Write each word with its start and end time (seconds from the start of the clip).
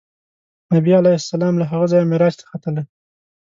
نبي 0.73 0.91
علیه 0.99 1.15
السلام 1.21 1.53
له 1.61 1.65
هغه 1.71 1.85
ځایه 1.91 2.09
معراج 2.09 2.33
ته 2.39 2.43
ختلی. 2.51 2.83